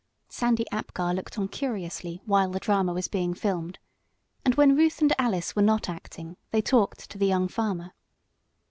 Sandy 0.29 0.65
Apgar 0.71 1.13
looked 1.13 1.37
on 1.37 1.47
curiously 1.47 2.23
while 2.25 2.49
the 2.49 2.59
drama 2.59 2.91
was 2.91 3.07
being 3.07 3.35
filmed, 3.35 3.77
and 4.43 4.55
when 4.55 4.75
Ruth 4.75 4.99
and 4.99 5.13
Alice 5.19 5.55
were 5.55 5.61
not 5.61 5.87
acting 5.89 6.37
they 6.49 6.59
talked 6.63 7.07
to 7.11 7.19
the 7.19 7.27
young 7.27 7.47
farmer. 7.47 7.93